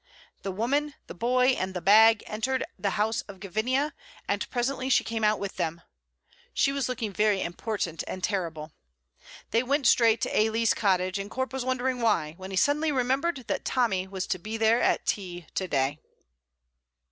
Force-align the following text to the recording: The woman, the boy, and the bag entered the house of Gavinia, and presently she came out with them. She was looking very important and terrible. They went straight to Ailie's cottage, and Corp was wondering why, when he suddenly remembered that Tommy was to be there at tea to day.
The 0.41 0.51
woman, 0.51 0.95
the 1.05 1.13
boy, 1.13 1.49
and 1.49 1.75
the 1.75 1.79
bag 1.79 2.23
entered 2.25 2.63
the 2.79 2.97
house 2.97 3.21
of 3.27 3.39
Gavinia, 3.39 3.93
and 4.27 4.49
presently 4.49 4.89
she 4.89 5.03
came 5.03 5.23
out 5.23 5.39
with 5.39 5.57
them. 5.57 5.83
She 6.55 6.71
was 6.71 6.89
looking 6.89 7.13
very 7.13 7.43
important 7.43 8.03
and 8.07 8.23
terrible. 8.23 8.71
They 9.51 9.61
went 9.61 9.85
straight 9.85 10.19
to 10.21 10.35
Ailie's 10.35 10.73
cottage, 10.73 11.19
and 11.19 11.29
Corp 11.29 11.53
was 11.53 11.63
wondering 11.65 12.01
why, 12.01 12.33
when 12.37 12.49
he 12.49 12.57
suddenly 12.57 12.91
remembered 12.91 13.45
that 13.47 13.63
Tommy 13.63 14.07
was 14.07 14.25
to 14.25 14.39
be 14.39 14.57
there 14.57 14.81
at 14.81 15.05
tea 15.05 15.45
to 15.53 15.67
day. 15.67 15.99